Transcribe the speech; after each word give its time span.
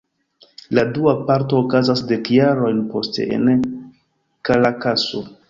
La 0.77 0.85
dua 0.95 1.11
parto 1.27 1.59
okazas 1.65 2.01
dek 2.13 2.31
jarojn 2.37 2.81
poste, 2.95 3.27
en 3.37 3.47
Karakaso. 4.51 5.25